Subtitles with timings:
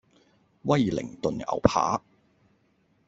[0.63, 2.01] 威靈頓牛扒